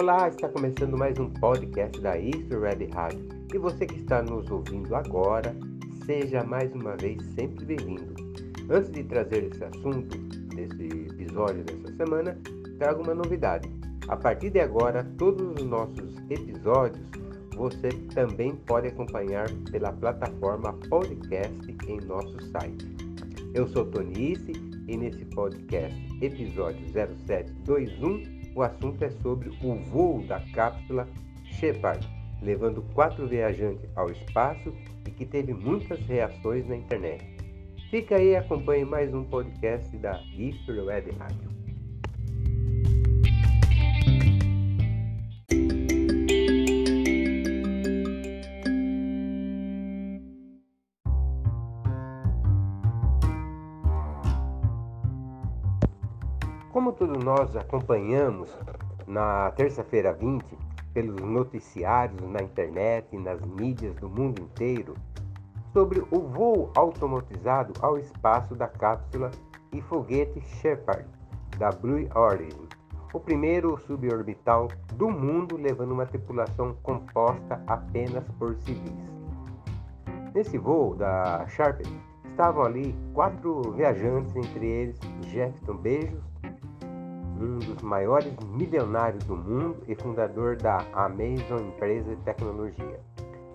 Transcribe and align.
Olá, 0.00 0.28
está 0.28 0.48
começando 0.48 0.96
mais 0.96 1.18
um 1.18 1.28
podcast 1.28 2.00
da 2.00 2.18
Easter 2.18 2.58
Web 2.58 2.86
Rádio. 2.86 3.28
E 3.52 3.58
você 3.58 3.84
que 3.84 3.96
está 3.96 4.22
nos 4.22 4.50
ouvindo 4.50 4.96
agora, 4.96 5.54
seja 6.06 6.42
mais 6.42 6.72
uma 6.72 6.96
vez 6.96 7.22
sempre 7.34 7.66
bem-vindo. 7.66 8.14
Antes 8.70 8.90
de 8.90 9.04
trazer 9.04 9.44
esse 9.44 9.62
assunto 9.62 10.16
desse 10.56 10.84
episódio 11.12 11.62
dessa 11.64 11.94
semana, 11.98 12.34
trago 12.78 13.02
uma 13.02 13.14
novidade. 13.14 13.70
A 14.08 14.16
partir 14.16 14.48
de 14.48 14.60
agora, 14.60 15.04
todos 15.18 15.60
os 15.60 15.66
nossos 15.66 16.16
episódios 16.30 17.06
você 17.54 17.90
também 18.14 18.56
pode 18.56 18.88
acompanhar 18.88 19.50
pela 19.70 19.92
plataforma 19.92 20.72
podcast 20.88 21.76
em 21.86 22.00
nosso 22.06 22.40
site. 22.50 22.88
Eu 23.52 23.68
sou 23.68 23.84
Tonice 23.84 24.52
e 24.88 24.96
nesse 24.96 25.26
podcast, 25.26 25.94
episódio 26.22 26.86
0721, 26.90 28.39
o 28.54 28.62
assunto 28.62 29.04
é 29.04 29.10
sobre 29.10 29.50
o 29.62 29.74
voo 29.76 30.22
da 30.26 30.40
cápsula 30.52 31.08
Shepard, 31.44 32.06
levando 32.42 32.82
quatro 32.94 33.26
viajantes 33.26 33.88
ao 33.96 34.10
espaço 34.10 34.72
e 35.06 35.10
que 35.10 35.26
teve 35.26 35.52
muitas 35.52 36.00
reações 36.00 36.66
na 36.66 36.76
internet. 36.76 37.24
Fica 37.90 38.16
aí 38.16 38.30
e 38.30 38.36
acompanhe 38.36 38.84
mais 38.84 39.12
um 39.12 39.24
podcast 39.24 39.96
da 39.98 40.20
History 40.36 40.80
Web 40.80 41.10
Rádio. 41.18 41.49
Nós 57.22 57.54
acompanhamos 57.56 58.56
na 59.06 59.50
terça-feira 59.52 60.12
20, 60.12 60.44
pelos 60.92 61.20
noticiários 61.20 62.20
na 62.28 62.42
internet 62.42 63.06
e 63.12 63.18
nas 63.18 63.40
mídias 63.40 63.94
do 63.96 64.08
mundo 64.08 64.42
inteiro, 64.42 64.94
sobre 65.72 66.00
o 66.10 66.20
voo 66.20 66.72
automatizado 66.74 67.72
ao 67.80 67.98
espaço 67.98 68.54
da 68.54 68.66
cápsula 68.66 69.30
e 69.72 69.80
foguete 69.82 70.40
Shepard 70.40 71.06
da 71.58 71.70
Blue 71.70 72.08
Origin, 72.14 72.68
o 73.12 73.20
primeiro 73.20 73.78
suborbital 73.78 74.68
do 74.94 75.10
mundo 75.10 75.56
levando 75.56 75.92
uma 75.92 76.06
tripulação 76.06 76.74
composta 76.82 77.62
apenas 77.66 78.24
por 78.38 78.54
civis. 78.56 79.10
Nesse 80.34 80.58
voo 80.58 80.94
da 80.94 81.46
Sharp 81.48 81.80
estavam 82.24 82.64
ali 82.64 82.94
quatro 83.12 83.72
viajantes, 83.72 84.34
entre 84.36 84.66
eles 84.66 84.98
Jefferson 85.26 85.76
Beijos, 85.76 86.29
um 87.40 87.58
dos 87.58 87.82
maiores 87.82 88.32
milionários 88.44 89.24
do 89.24 89.36
mundo 89.36 89.82
e 89.88 89.94
fundador 89.94 90.56
da 90.56 90.84
Amazon 90.92 91.68
Empresa 91.68 92.14
de 92.14 92.22
Tecnologia, 92.22 93.00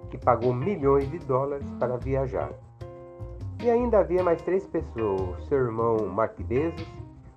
que 0.09 0.17
pagou 0.17 0.53
milhões 0.53 1.09
de 1.11 1.19
dólares 1.19 1.69
para 1.79 1.97
viajar. 1.97 2.51
E 3.63 3.69
ainda 3.69 3.99
havia 3.99 4.23
mais 4.23 4.41
três 4.41 4.65
pessoas: 4.67 5.45
seu 5.47 5.59
irmão 5.59 6.07
Mark 6.07 6.39
Bezos, 6.41 6.85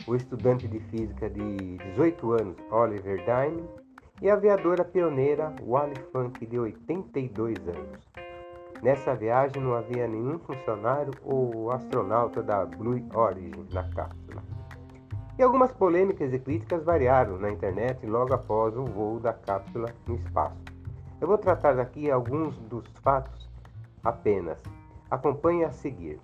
o 0.07 0.15
estudante 0.17 0.67
de 0.67 0.81
física 0.81 1.29
de 1.29 1.77
18 1.77 2.33
anos 2.33 2.57
Oliver 2.71 3.19
Dime 3.19 3.63
e 4.21 4.29
a 4.29 4.35
aviadora 4.35 4.85
pioneira 4.85 5.55
Wally 5.63 5.95
Funk, 6.13 6.45
de 6.45 6.59
82 6.59 7.57
anos. 7.69 8.09
Nessa 8.83 9.15
viagem 9.15 9.63
não 9.63 9.75
havia 9.75 10.07
nenhum 10.07 10.39
funcionário 10.39 11.13
ou 11.25 11.71
astronauta 11.73 12.43
da 12.43 12.65
Blue 12.65 13.01
Origin 13.13 13.67
na 13.73 13.83
cápsula. 13.91 14.58
E 15.39 15.42
algumas 15.42 15.70
polêmicas 15.70 16.34
e 16.34 16.39
críticas 16.41 16.83
variaram 16.83 17.39
na 17.39 17.48
internet 17.48 18.05
logo 18.05 18.34
após 18.34 18.77
o 18.77 18.84
voo 18.84 19.20
da 19.20 19.33
cápsula 19.33 19.95
no 20.05 20.17
espaço. 20.17 20.58
Eu 21.20 21.28
vou 21.28 21.39
tratar 21.39 21.79
aqui 21.79 22.11
alguns 22.11 22.58
dos 22.63 22.85
fatos 23.05 23.48
apenas. 24.02 24.61
Acompanhe 25.08 25.63
a 25.63 25.70
seguir. 25.70 26.18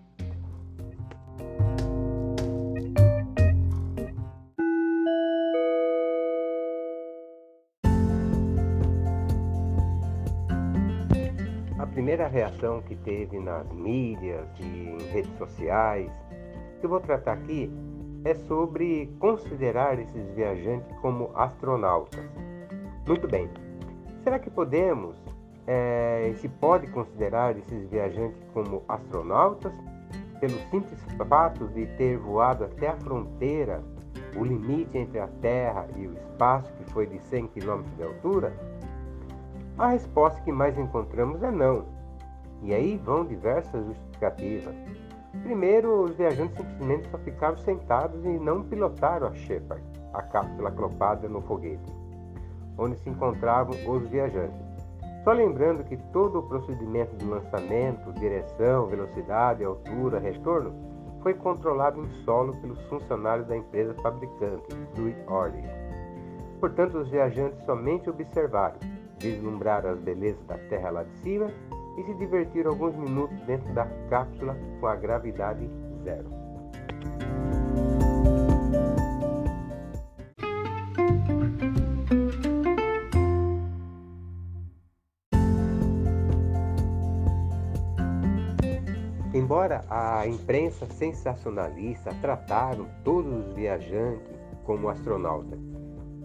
A 11.78 11.86
primeira 11.86 12.26
reação 12.26 12.82
que 12.82 12.96
teve 12.96 13.38
nas 13.38 13.70
mídias 13.72 14.48
e 14.58 14.64
em 14.64 14.98
redes 15.12 15.38
sociais, 15.38 16.10
que 16.80 16.86
eu 16.86 16.90
vou 16.90 16.98
tratar 16.98 17.34
aqui, 17.34 17.70
é 18.24 18.34
sobre 18.34 19.14
considerar 19.18 19.98
esses 19.98 20.30
viajantes 20.34 20.90
como 21.00 21.30
astronautas. 21.34 22.24
Muito 23.06 23.28
bem. 23.28 23.50
Será 24.22 24.38
que 24.38 24.50
podemos, 24.50 25.14
é, 25.66 26.32
se 26.36 26.48
pode 26.48 26.86
considerar 26.86 27.56
esses 27.58 27.88
viajantes 27.90 28.42
como 28.54 28.82
astronautas 28.88 29.72
pelo 30.40 30.58
simples 30.70 30.98
fato 31.28 31.68
de 31.68 31.86
ter 31.98 32.18
voado 32.18 32.64
até 32.64 32.88
a 32.88 32.96
fronteira, 32.96 33.82
o 34.36 34.44
limite 34.44 34.96
entre 34.96 35.18
a 35.18 35.28
Terra 35.40 35.86
e 35.96 36.06
o 36.06 36.12
espaço, 36.14 36.72
que 36.74 36.84
foi 36.92 37.06
de 37.06 37.18
100 37.20 37.48
km 37.48 37.82
de 37.96 38.02
altura? 38.02 38.52
A 39.76 39.88
resposta 39.88 40.40
que 40.42 40.52
mais 40.52 40.78
encontramos 40.78 41.42
é 41.42 41.50
não. 41.50 41.84
E 42.62 42.72
aí 42.72 42.96
vão 42.96 43.24
diversas 43.24 43.84
justificativas. 43.86 44.74
Primeiro, 45.42 46.04
os 46.04 46.14
viajantes 46.16 46.56
simplesmente 46.56 47.10
só 47.10 47.18
ficaram 47.18 47.58
sentados 47.58 48.24
e 48.24 48.38
não 48.38 48.62
pilotaram 48.62 49.28
a 49.28 49.34
Shepard, 49.34 49.82
a 50.12 50.22
cápsula 50.22 50.68
aclopada 50.68 51.28
no 51.28 51.42
foguete, 51.42 51.92
onde 52.78 52.96
se 52.98 53.10
encontravam 53.10 53.74
os 53.86 54.08
viajantes. 54.08 54.64
Só 55.24 55.32
lembrando 55.32 55.84
que 55.84 55.96
todo 56.12 56.38
o 56.38 56.42
procedimento 56.42 57.16
de 57.16 57.24
lançamento, 57.24 58.12
direção, 58.12 58.86
velocidade, 58.86 59.64
altura, 59.64 60.18
retorno 60.18 60.72
foi 61.22 61.32
controlado 61.32 62.00
em 62.00 62.08
solo 62.24 62.54
pelos 62.60 62.80
funcionários 62.82 63.48
da 63.48 63.56
empresa 63.56 63.94
fabricante, 64.02 64.74
Blue 64.94 65.14
Origin. 65.26 65.66
Portanto, 66.60 66.98
os 66.98 67.08
viajantes 67.08 67.64
somente 67.64 68.10
observaram, 68.10 68.76
vislumbraram 69.18 69.90
as 69.90 69.98
belezas 70.00 70.44
da 70.46 70.58
Terra 70.68 70.90
lá 70.90 71.02
de 71.02 71.16
cima 71.18 71.46
e 71.96 72.02
se 72.02 72.14
divertir 72.14 72.66
alguns 72.66 72.94
minutos 72.96 73.38
dentro 73.42 73.72
da 73.74 73.86
cápsula 74.08 74.56
com 74.80 74.86
a 74.86 74.96
gravidade 74.96 75.68
zero. 76.02 76.44
Embora 89.34 89.84
a 89.90 90.26
imprensa 90.26 90.86
sensacionalista 90.86 92.14
trataram 92.20 92.86
todos 93.02 93.46
os 93.46 93.54
viajantes 93.54 94.32
como 94.64 94.88
astronautas, 94.88 95.58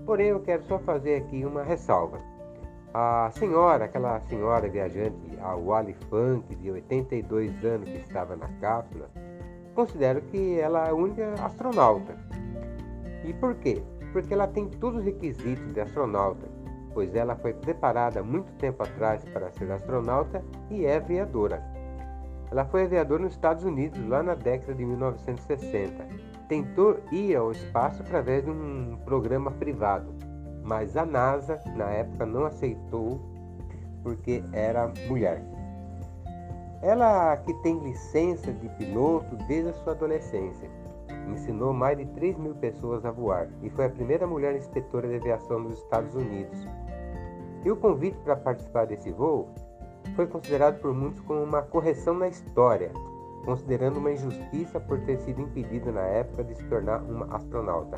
porém 0.05 0.27
eu 0.27 0.39
quero 0.39 0.63
só 0.63 0.79
fazer 0.79 1.15
aqui 1.15 1.43
uma 1.43 1.63
ressalva. 1.63 2.19
A 2.93 3.29
senhora, 3.33 3.85
aquela 3.85 4.19
senhora 4.21 4.69
viajante, 4.69 5.28
a 5.41 5.55
Wally 5.55 5.95
Funk, 6.09 6.55
de 6.55 6.71
82 6.71 7.63
anos, 7.63 7.89
que 7.89 7.97
estava 7.97 8.35
na 8.35 8.47
cápsula, 8.59 9.09
considero 9.75 10.21
que 10.21 10.59
ela 10.59 10.87
é 10.87 10.89
a 10.89 10.93
única 10.93 11.33
astronauta. 11.43 12.15
E 13.23 13.33
por 13.33 13.55
quê? 13.55 13.81
Porque 14.11 14.33
ela 14.33 14.47
tem 14.47 14.67
todos 14.67 14.99
os 14.99 15.05
requisitos 15.05 15.73
de 15.73 15.81
astronauta, 15.81 16.47
pois 16.93 17.13
ela 17.15 17.35
foi 17.35 17.53
preparada 17.53 18.23
muito 18.23 18.51
tempo 18.53 18.83
atrás 18.83 19.23
para 19.25 19.51
ser 19.51 19.71
astronauta 19.71 20.43
e 20.69 20.85
é 20.85 20.97
aviadora. 20.97 21.63
Ela 22.51 22.65
foi 22.65 22.85
aviadora 22.85 23.23
nos 23.23 23.33
Estados 23.33 23.63
Unidos 23.63 23.99
lá 24.07 24.23
na 24.23 24.33
década 24.33 24.73
de 24.73 24.83
1960. 24.83 26.07
Tentou 26.47 26.97
ir 27.11 27.35
ao 27.35 27.51
espaço 27.51 28.01
através 28.01 28.43
de 28.43 28.49
um 28.49 28.97
programa 29.05 29.51
privado 29.51 30.29
mas 30.69 30.95
a 30.95 31.03
NASA 31.03 31.59
na 31.75 31.85
época 31.85 32.27
não 32.27 32.45
aceitou 32.45 33.19
porque 34.03 34.43
era 34.53 34.91
mulher. 35.07 35.41
Ela 36.81 37.35
que 37.37 37.53
tem 37.55 37.77
licença 37.79 38.51
de 38.53 38.69
piloto 38.69 39.35
desde 39.47 39.69
a 39.69 39.73
sua 39.73 39.93
adolescência, 39.93 40.69
ensinou 41.31 41.73
mais 41.73 41.97
de 41.97 42.05
3 42.05 42.37
mil 42.37 42.55
pessoas 42.55 43.05
a 43.05 43.11
voar 43.11 43.49
e 43.61 43.69
foi 43.69 43.85
a 43.85 43.89
primeira 43.89 44.25
mulher 44.25 44.55
inspetora 44.55 45.07
de 45.07 45.15
aviação 45.15 45.59
nos 45.59 45.77
Estados 45.77 46.15
Unidos. 46.15 46.67
E 47.63 47.71
o 47.71 47.75
convite 47.75 48.17
para 48.19 48.35
participar 48.35 48.85
desse 48.85 49.11
voo 49.11 49.49
foi 50.15 50.27
considerado 50.27 50.79
por 50.79 50.93
muitos 50.93 51.19
como 51.21 51.43
uma 51.43 51.61
correção 51.61 52.13
na 52.13 52.27
história, 52.27 52.91
considerando 53.45 53.97
uma 53.97 54.11
injustiça 54.11 54.79
por 54.79 54.99
ter 55.01 55.17
sido 55.19 55.41
impedida 55.41 55.91
na 55.91 56.01
época 56.01 56.43
de 56.43 56.55
se 56.55 56.63
tornar 56.65 57.01
uma 57.03 57.25
astronauta. 57.35 57.97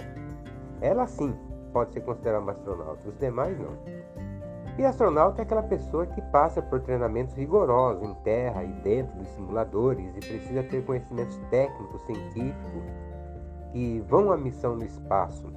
Ela 0.82 1.06
sim 1.06 1.36
pode 1.72 1.94
ser 1.94 2.02
considerado 2.02 2.44
um 2.44 2.50
astronauta, 2.50 3.08
os 3.08 3.18
demais 3.18 3.58
não. 3.60 3.78
E 4.78 4.86
astronauta 4.86 5.42
é 5.42 5.44
aquela 5.44 5.64
pessoa 5.64 6.06
que 6.06 6.22
passa 6.22 6.62
por 6.62 6.80
treinamentos 6.82 7.36
rigorosos 7.36 8.04
em 8.04 8.14
terra 8.24 8.64
e 8.64 8.72
dentro 8.82 9.18
dos 9.18 9.28
simuladores 9.30 10.16
e 10.16 10.20
precisa 10.20 10.64
ter 10.64 10.84
conhecimentos 10.86 11.38
técnicos, 11.50 12.02
científicos 12.06 12.84
que 13.72 14.00
vão 14.08 14.32
à 14.32 14.38
missão 14.38 14.76
no 14.76 14.86
espaço. 14.86 15.52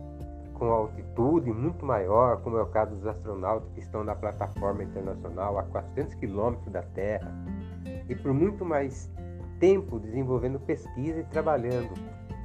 com 0.54 0.70
altitude 0.70 1.52
muito 1.52 1.84
maior, 1.84 2.40
como 2.42 2.56
é 2.56 2.62
o 2.62 2.66
caso 2.66 2.94
dos 2.94 3.04
astronautas 3.06 3.68
que 3.72 3.80
estão 3.80 4.04
na 4.04 4.14
plataforma 4.14 4.84
internacional 4.84 5.58
a 5.58 5.64
400 5.64 6.14
quilômetros 6.14 6.72
da 6.72 6.82
Terra, 6.82 7.28
e 8.08 8.14
por 8.14 8.32
muito 8.32 8.64
mais 8.64 9.10
tempo 9.58 9.98
desenvolvendo 9.98 10.60
pesquisa 10.60 11.20
e 11.20 11.24
trabalhando, 11.24 11.92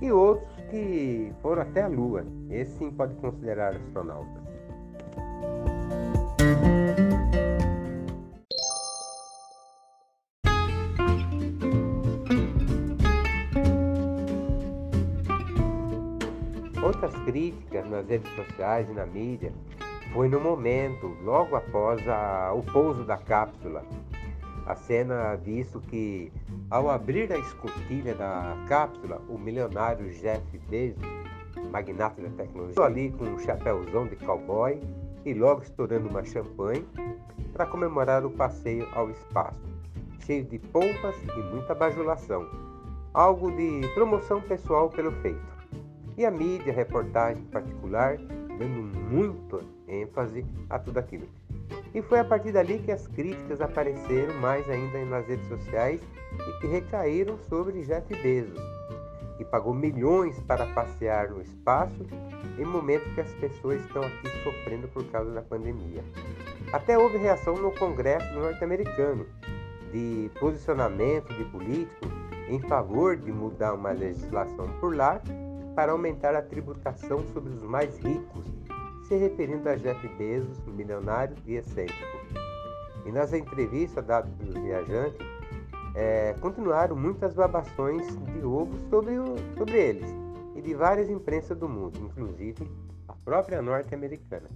e 0.02 0.12
outros 0.12 0.50
que 0.72 1.32
foram 1.42 1.62
até 1.62 1.84
a 1.84 1.88
Lua. 1.88 2.26
Esse 2.50 2.80
sim 2.80 2.92
pode 2.92 3.14
considerar 3.16 3.76
astronautas. 3.76 4.49
Críticas 17.30 17.88
nas 17.88 18.08
redes 18.08 18.32
sociais 18.34 18.90
e 18.90 18.94
na 18.94 19.06
mídia 19.06 19.54
foi 20.14 20.28
no 20.28 20.40
momento, 20.40 21.16
logo 21.24 21.56
após 21.56 22.02
a, 22.08 22.52
o 22.54 22.64
pouso 22.64 23.04
da 23.04 23.18
cápsula. 23.18 23.86
A 24.66 24.76
cena 24.76 25.36
visto 25.36 25.80
que, 25.80 26.32
ao 26.72 26.90
abrir 26.90 27.32
a 27.32 27.38
escotilha 27.38 28.16
da 28.16 28.58
cápsula, 28.68 29.22
o 29.30 29.38
milionário 29.38 30.10
Jeff 30.10 30.42
Bezos, 30.68 31.04
magnata 31.72 32.20
da 32.20 32.30
tecnologia, 32.30 32.84
ali 32.84 33.12
com 33.12 33.26
um 33.26 33.38
chapéuzão 33.38 34.08
de 34.08 34.16
cowboy 34.16 34.82
e 35.24 35.34
logo 35.36 35.62
estourando 35.62 36.10
uma 36.10 36.26
champanhe 36.26 36.84
para 37.54 37.68
comemorar 37.68 38.26
o 38.26 38.32
passeio 38.32 38.88
ao 38.94 39.12
espaço, 39.12 39.60
cheio 40.26 40.44
de 40.46 40.58
pompas 40.58 41.16
e 41.38 41.42
muita 41.54 41.76
bajulação, 41.76 42.48
algo 43.14 43.52
de 43.52 43.88
promoção 43.94 44.42
pessoal 44.42 44.90
pelo 44.90 45.12
feito 45.22 45.59
e 46.20 46.26
a 46.26 46.30
mídia, 46.30 46.74
a 46.74 46.76
reportagem 46.76 47.42
particular, 47.46 48.18
dando 48.18 48.82
muito 49.10 49.62
ênfase 49.88 50.46
a 50.70 50.78
tudo 50.78 50.98
aquilo. 50.98 51.26
E 51.96 52.02
foi 52.02 52.20
a 52.20 52.26
partir 52.26 52.52
dali 52.52 52.80
que 52.80 52.92
as 52.92 53.08
críticas 53.08 53.62
apareceram 53.62 54.34
mais 54.42 54.70
ainda 54.70 55.04
nas 55.06 55.26
redes 55.26 55.48
sociais 55.48 56.02
e 56.34 56.60
que 56.60 56.68
recaíram 56.68 57.38
sobre 57.48 57.84
Jeff 57.84 58.14
Bezos, 58.22 58.62
que 59.38 59.46
pagou 59.46 59.74
milhões 59.74 60.38
para 60.42 60.66
passear 60.74 61.30
no 61.30 61.42
espaço 61.42 62.06
em 62.58 62.66
momento 62.66 63.16
que 63.16 63.22
as 63.22 63.32
pessoas 63.36 63.80
estão 63.86 64.04
aqui 64.04 64.28
sofrendo 64.44 64.90
por 64.90 65.06
causa 65.06 65.32
da 65.32 65.42
pandemia. 65.42 66.04
Até 66.74 66.98
houve 66.98 67.18
reação 67.18 67.56
no 67.56 67.72
Congresso 67.72 68.30
norte-americano 68.34 69.26
de 69.94 70.30
posicionamento 70.38 71.34
de 71.34 71.46
políticos 71.46 72.10
em 72.50 72.60
favor 72.60 73.16
de 73.16 73.32
mudar 73.32 73.74
uma 73.74 73.92
legislação 73.92 74.68
por 74.82 74.94
lá 74.94 75.22
para 75.80 75.94
aumentar 75.94 76.36
a 76.36 76.42
tributação 76.42 77.26
sobre 77.32 77.54
os 77.54 77.64
mais 77.64 77.98
ricos, 78.00 78.44
se 79.08 79.16
referindo 79.16 79.70
a 79.70 79.78
Jeff 79.78 80.06
Bezos, 80.18 80.60
milionário 80.66 81.38
e 81.46 81.56
excêntrico. 81.56 82.18
E 83.06 83.12
nas 83.14 83.32
entrevistas 83.32 84.06
dadas 84.06 84.30
pelos 84.34 84.56
viajantes, 84.56 85.26
é, 85.96 86.36
continuaram 86.42 86.98
muitas 86.98 87.34
babações 87.34 88.06
de 88.26 88.46
ovo 88.46 88.78
sobre, 88.90 89.20
o, 89.20 89.38
sobre 89.58 89.78
eles 89.78 90.10
e 90.54 90.62
de 90.62 90.74
várias 90.74 91.10
imprensas 91.10 91.58
do 91.58 91.70
mundo, 91.70 91.98
inclusive 91.98 92.70
a 93.08 93.14
própria 93.14 93.62
norte-americana. 93.62 94.50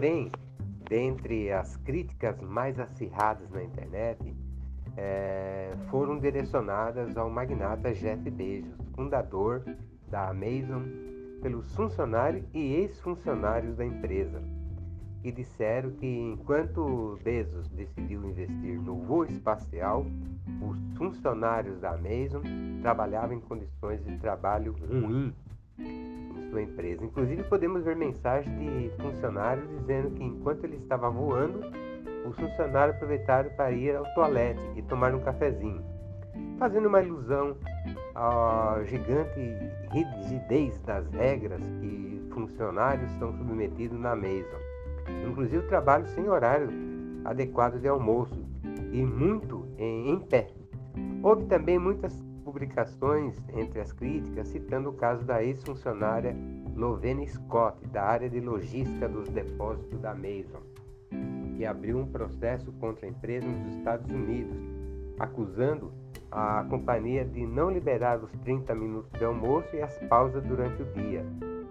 Porém, 0.00 0.32
dentre 0.88 1.52
as 1.52 1.76
críticas 1.76 2.40
mais 2.40 2.80
acirradas 2.80 3.50
na 3.50 3.62
internet, 3.62 4.34
é, 4.96 5.76
foram 5.90 6.18
direcionadas 6.18 7.18
ao 7.18 7.28
magnata 7.28 7.92
Jeff 7.92 8.30
Bezos, 8.30 8.78
fundador 8.94 9.62
da 10.08 10.30
Amazon, 10.30 10.84
pelos 11.42 11.74
funcionários 11.74 12.46
e 12.54 12.76
ex-funcionários 12.76 13.76
da 13.76 13.84
empresa, 13.84 14.42
que 15.20 15.30
disseram 15.30 15.90
que 15.90 16.06
enquanto 16.06 17.18
Bezos 17.22 17.68
decidiu 17.68 18.24
investir 18.24 18.80
no 18.80 19.02
voo 19.02 19.26
espacial, 19.26 20.06
os 20.62 20.96
funcionários 20.96 21.78
da 21.78 21.90
Amazon 21.90 22.42
trabalhavam 22.80 23.36
em 23.36 23.40
condições 23.40 24.02
de 24.02 24.16
trabalho 24.16 24.74
ruins 24.80 25.34
sua 26.50 26.62
empresa. 26.62 27.04
Inclusive, 27.04 27.42
podemos 27.44 27.84
ver 27.84 27.96
mensagens 27.96 28.52
de 28.58 28.90
funcionários 29.00 29.68
dizendo 29.78 30.10
que 30.10 30.22
enquanto 30.22 30.64
ele 30.64 30.76
estava 30.76 31.08
voando, 31.08 31.60
os 32.26 32.36
funcionários 32.36 32.96
aproveitaram 32.96 33.50
para 33.50 33.70
ir 33.72 33.96
ao 33.96 34.04
toalete 34.14 34.60
e 34.76 34.82
tomar 34.82 35.14
um 35.14 35.20
cafezinho, 35.20 35.82
fazendo 36.58 36.88
uma 36.88 37.00
ilusão 37.00 37.56
à 38.14 38.80
gigante 38.84 39.40
rigidez 39.90 40.78
das 40.80 41.10
regras 41.12 41.62
que 41.80 42.28
funcionários 42.32 43.10
são 43.18 43.32
submetidos 43.32 43.98
na 43.98 44.14
mesa. 44.14 44.56
Inclusive, 45.26 45.58
o 45.58 45.68
trabalho 45.68 46.06
sem 46.08 46.28
horário 46.28 46.68
adequado 47.24 47.80
de 47.80 47.88
almoço 47.88 48.44
e 48.92 49.02
muito 49.02 49.66
em 49.78 50.18
pé. 50.20 50.48
Houve 51.22 51.46
também 51.46 51.78
muitas 51.78 52.29
publicações 52.50 53.36
entre 53.54 53.80
as 53.80 53.92
críticas 53.92 54.48
citando 54.48 54.90
o 54.90 54.92
caso 54.92 55.24
da 55.24 55.42
ex-funcionária 55.42 56.36
Lovene 56.74 57.28
Scott, 57.28 57.86
da 57.88 58.02
área 58.02 58.28
de 58.28 58.40
logística 58.40 59.08
dos 59.08 59.28
depósitos 59.28 60.00
da 60.00 60.12
Mason, 60.12 60.60
que 61.56 61.64
abriu 61.64 61.98
um 61.98 62.06
processo 62.06 62.72
contra 62.72 63.06
a 63.06 63.08
empresa 63.08 63.46
nos 63.46 63.76
Estados 63.76 64.10
Unidos, 64.10 64.56
acusando 65.20 65.92
a 66.28 66.64
companhia 66.68 67.24
de 67.24 67.46
não 67.46 67.70
liberar 67.70 68.18
os 68.18 68.32
30 68.38 68.74
minutos 68.74 69.12
de 69.12 69.24
almoço 69.24 69.68
e 69.74 69.82
as 69.82 69.96
pausas 70.08 70.42
durante 70.42 70.82
o 70.82 70.86
dia, 70.86 71.24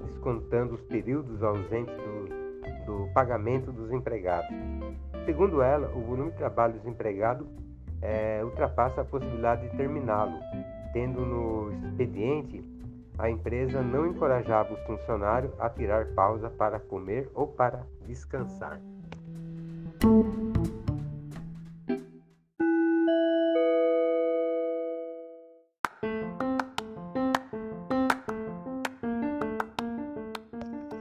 descontando 0.06 0.76
os 0.76 0.81
períodos 0.84 1.44
ausentes 1.44 1.94
do, 1.98 2.86
do 2.86 3.14
pagamento 3.14 3.72
dos 3.72 3.92
empregados. 3.92 4.56
Segundo 5.26 5.62
ela, 5.62 5.92
o 5.94 6.02
volume 6.02 6.31
de 6.31 6.38
trabalho 6.38 6.74
dos 6.74 6.86
empregados 6.86 7.48
é, 8.02 8.42
ultrapassa 8.44 9.02
a 9.02 9.06
possibilidade 9.06 9.70
de 9.70 9.76
terminá-lo, 9.76 10.40
tendo 10.94 11.26
no 11.26 11.72
expediente 11.72 12.64
a 13.20 13.30
empresa 13.30 13.82
não 13.82 14.08
encorajava 14.08 14.74
os 14.74 14.80
funcionários 14.84 15.52
a 15.60 15.70
tirar 15.70 16.06
pausa 16.16 16.50
para 16.50 16.80
comer 16.80 17.30
ou 17.36 17.48
para 17.48 17.86
descansar. 18.08 18.80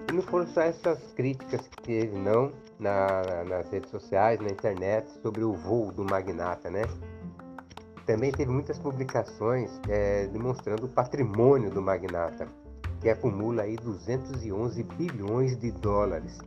E 0.08 0.12
não 0.12 0.22
foram 0.22 0.48
só 0.48 0.62
essas 0.62 1.12
críticas 1.12 1.68
que 1.68 1.82
teve, 1.82 2.18
não, 2.18 2.50
na, 2.80 3.44
nas 3.44 3.70
redes 3.70 3.90
sociais, 3.90 4.40
na 4.40 4.48
internet, 4.48 5.08
sobre 5.22 5.44
o 5.44 5.52
voo 5.52 5.92
do 5.92 6.04
magnata, 6.04 6.68
né? 6.68 6.82
Também 8.08 8.32
teve 8.32 8.50
muitas 8.50 8.78
publicações 8.78 9.70
é, 9.86 10.26
demonstrando 10.28 10.86
o 10.86 10.88
patrimônio 10.88 11.70
do 11.70 11.82
magnata, 11.82 12.48
que 13.02 13.10
acumula 13.10 13.64
aí 13.64 13.76
211 13.76 14.82
bilhões 14.82 15.58
de 15.58 15.70
dólares 15.70 16.38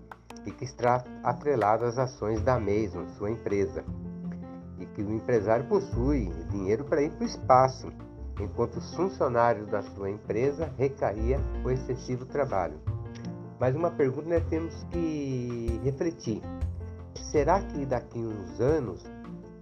e 0.43 0.49
que 0.49 0.63
está 0.63 1.03
atrelado 1.23 1.85
às 1.85 1.99
ações 1.99 2.41
da 2.41 2.55
Amazon, 2.55 3.05
sua 3.15 3.29
empresa, 3.29 3.85
e 4.79 4.87
que 4.87 5.03
o 5.03 5.13
empresário 5.13 5.63
possui 5.67 6.31
dinheiro 6.49 6.83
para 6.83 7.03
ir 7.03 7.11
para 7.11 7.25
o 7.25 7.27
espaço, 7.27 7.93
enquanto 8.39 8.77
os 8.77 8.95
funcionários 8.95 9.67
da 9.67 9.83
sua 9.83 10.09
empresa 10.09 10.73
recaía 10.79 11.39
o 11.63 11.69
excessivo 11.69 12.25
trabalho. 12.25 12.79
Mas 13.59 13.75
uma 13.75 13.91
pergunta 13.91 14.29
nós 14.29 14.43
temos 14.49 14.73
que 14.89 15.79
refletir: 15.83 16.41
será 17.31 17.61
que 17.61 17.85
daqui 17.85 18.17
a 18.17 18.23
uns 18.23 18.59
anos, 18.59 19.20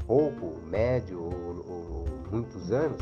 pouco, 0.10 0.60
médio 0.66 1.22
ou, 1.22 1.66
ou 1.70 2.06
muitos 2.32 2.72
anos, 2.72 3.00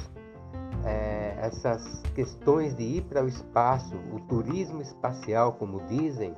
é, 0.83 1.37
essas 1.39 2.01
questões 2.13 2.75
de 2.75 2.83
ir 2.83 3.03
para 3.03 3.23
o 3.23 3.29
espaço, 3.29 3.95
o 4.11 4.19
turismo 4.27 4.81
espacial, 4.81 5.53
como 5.53 5.79
dizem, 5.87 6.35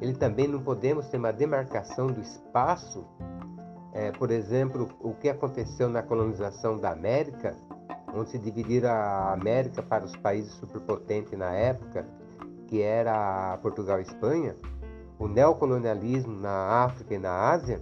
ele 0.00 0.14
também 0.14 0.46
não 0.46 0.62
podemos 0.62 1.08
ter 1.08 1.16
uma 1.16 1.32
demarcação 1.32 2.06
do 2.06 2.20
espaço. 2.20 3.04
É, 3.92 4.12
por 4.12 4.30
exemplo, 4.30 4.88
o 5.00 5.14
que 5.14 5.28
aconteceu 5.28 5.88
na 5.88 6.00
colonização 6.00 6.76
da 6.76 6.92
América, 6.92 7.56
onde 8.14 8.30
se 8.30 8.38
dividiram 8.38 8.90
a 8.90 9.32
América 9.32 9.82
para 9.82 10.04
os 10.04 10.14
países 10.14 10.52
superpotentes 10.52 11.36
na 11.36 11.50
época 11.52 12.06
que 12.68 12.82
era 12.82 13.58
Portugal 13.62 13.98
e 13.98 14.02
Espanha, 14.02 14.54
o 15.18 15.26
neocolonialismo 15.26 16.38
na 16.38 16.84
África 16.84 17.14
e 17.14 17.18
na 17.18 17.50
Ásia, 17.50 17.80